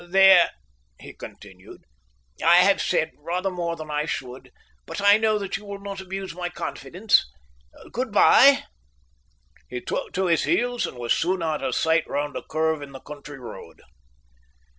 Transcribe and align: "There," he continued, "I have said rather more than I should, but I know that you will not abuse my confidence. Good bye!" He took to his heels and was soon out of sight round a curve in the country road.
"There," 0.09 0.49
he 0.99 1.13
continued, 1.13 1.83
"I 2.43 2.63
have 2.63 2.81
said 2.81 3.11
rather 3.19 3.51
more 3.51 3.75
than 3.75 3.91
I 3.91 4.05
should, 4.05 4.49
but 4.87 4.99
I 4.99 5.17
know 5.19 5.37
that 5.37 5.57
you 5.57 5.65
will 5.65 5.77
not 5.77 6.01
abuse 6.01 6.33
my 6.33 6.49
confidence. 6.49 7.23
Good 7.91 8.11
bye!" 8.11 8.63
He 9.69 9.79
took 9.79 10.11
to 10.13 10.25
his 10.25 10.45
heels 10.45 10.87
and 10.87 10.97
was 10.97 11.13
soon 11.13 11.43
out 11.43 11.61
of 11.63 11.75
sight 11.75 12.07
round 12.07 12.35
a 12.35 12.41
curve 12.41 12.81
in 12.81 12.93
the 12.93 12.99
country 12.99 13.37
road. 13.37 13.79